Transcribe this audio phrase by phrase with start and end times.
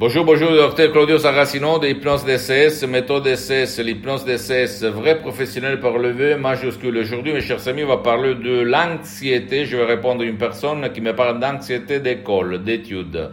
[0.00, 5.98] Bonjour, bonjour, docteur Claudio Saracino de Hypnose DCS, méthode DCS, l'hypnose DCS, vrai professionnel par
[5.98, 6.96] le V majuscule.
[6.96, 9.66] Aujourd'hui, mes chers amis, on va parler de l'anxiété.
[9.66, 13.28] Je vais répondre à une personne qui me parle d'anxiété d'école, d'études.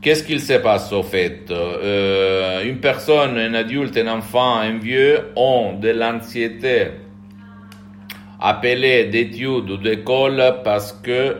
[0.00, 1.50] Qu'est-ce qu'il se passe au fait?
[1.50, 6.86] Euh, Une personne, un adulte, un enfant, un vieux ont de l'anxiété
[8.40, 11.36] appelée d'études ou d'école parce que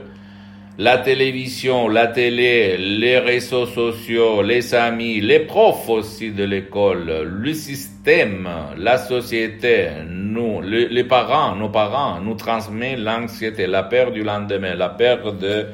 [0.79, 7.53] la télévision, la télé, les réseaux sociaux, les amis, les profs aussi de l'école, le
[7.53, 14.77] système, la société, nous, les, parents, nos parents, nous transmet l'anxiété, la peur du lendemain,
[14.77, 15.67] la peur de,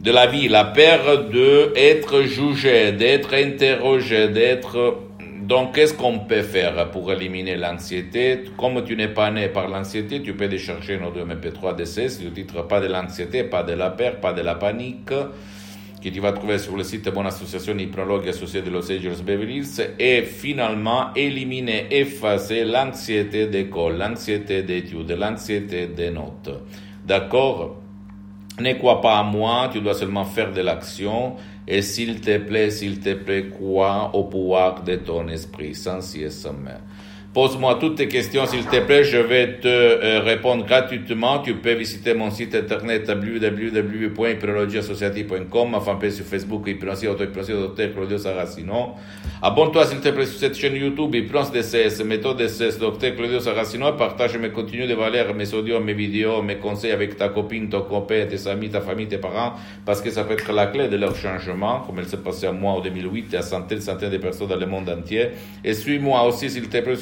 [0.00, 5.00] de la vie, la peur de être jugé, d'être interrogé, d'être
[5.42, 8.44] donc, qu'est-ce qu'on peut faire pour éliminer l'anxiété?
[8.56, 12.30] Comme tu n'es pas né par l'anxiété, tu peux décharger nos deux MP3 DC, le
[12.30, 16.30] titre Pas de l'anxiété, pas de la peur, pas de la panique, que tu vas
[16.30, 21.12] trouver sur le site Bonne Association Hypnologue Associée de Los Angeles Beverly Hills, et finalement
[21.16, 26.50] éliminer, effacer l'anxiété d'école, l'anxiété d'études, l'anxiété des notes.
[27.04, 27.81] D'accord?
[28.60, 31.36] Ne crois pas à moi, tu dois seulement faire de l'action.
[31.66, 36.22] Et s'il te plaît, s'il te plaît, crois au pouvoir de ton esprit, sans si
[37.34, 41.38] Pose-moi toutes tes questions, s'il te plaît, je vais te euh, répondre gratuitement.
[41.38, 47.94] Tu peux visiter mon site internet www.hypnologieassociative.com, ma fanpage sur Facebook, Hypnosie, auto-hypnosie, Dr.
[47.94, 48.96] Claudio Saracino.
[49.40, 53.14] Abonne-toi, s'il te plaît, sur cette chaîne YouTube, Hypnose DCS, méthode DCS, Dr.
[53.16, 57.30] Claudio Saracino, partage mes contenus de valeur, mes audios, mes vidéos, mes conseils avec ta
[57.30, 59.54] copine, ton copain, tes amis, ta famille, tes parents,
[59.86, 62.52] parce que ça peut être la clé de leur changement, comme il s'est passé à
[62.52, 65.28] moi en 2008 et à centaines, centaines de personnes dans le monde entier.
[65.64, 66.92] Et suis-moi aussi, s'il te plaît,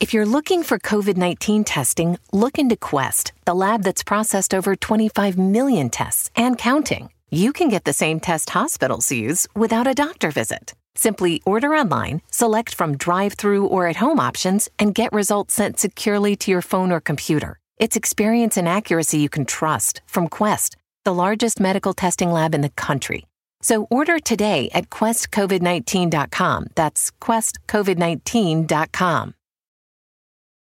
[0.00, 4.74] If you're looking for COVID 19 testing, look into Quest, the lab that's processed over
[4.74, 7.10] 25 million tests and counting.
[7.30, 10.74] You can get the same test hospitals use without a doctor visit.
[10.96, 15.78] Simply order online, select from drive through or at home options, and get results sent
[15.78, 17.59] securely to your phone or computer.
[17.80, 22.60] It's experience and accuracy you can trust from Quest, the largest medical testing lab in
[22.60, 23.26] the country.
[23.62, 26.66] So order today at questcovid19.com.
[26.74, 29.34] That's questcovid19.com.